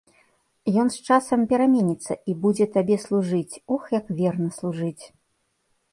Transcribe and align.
Ён 0.83 0.87
з 0.95 1.01
часам 1.07 1.43
пераменіцца 1.51 2.13
і 2.33 2.37
будзе 2.45 2.65
табе 2.77 2.95
служыць, 3.07 3.59
ох, 3.77 3.83
як 3.99 4.05
верна 4.23 4.49
служыць! 4.59 5.03